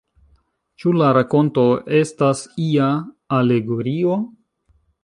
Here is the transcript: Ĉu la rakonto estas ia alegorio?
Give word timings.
Ĉu 0.83 0.93
la 1.01 1.09
rakonto 1.17 1.67
estas 1.99 2.43
ia 2.71 2.89
alegorio? 3.43 4.19